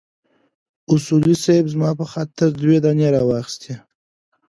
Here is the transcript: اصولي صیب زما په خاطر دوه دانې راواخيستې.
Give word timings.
اصولي 0.93 1.35
صیب 1.43 1.65
زما 1.73 1.89
په 1.99 2.05
خاطر 2.11 2.49
دوه 2.61 2.77
دانې 2.83 3.07
راواخيستې. 3.15 3.73